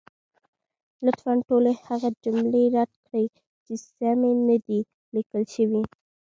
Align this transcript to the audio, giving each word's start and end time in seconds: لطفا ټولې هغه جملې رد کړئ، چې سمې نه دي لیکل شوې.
لطفا 1.05 1.33
ټولې 1.47 1.73
هغه 1.87 2.09
جملې 2.23 2.63
رد 2.75 2.91
کړئ، 3.05 3.25
چې 3.65 3.73
سمې 3.93 4.31
نه 4.47 4.57
دي 4.65 4.79
لیکل 5.15 5.43
شوې. 5.55 5.83